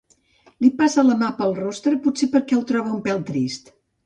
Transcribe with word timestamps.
Li 0.65 0.71
passa 0.79 1.03
la 1.09 1.17
mà 1.19 1.29
pel 1.41 1.53
rostre, 1.59 1.93
potser 2.07 2.29
perquè 2.37 2.59
el 2.61 2.65
troba 2.73 2.97
un 2.97 3.05
pèl 3.11 3.23
trist. 3.31 3.73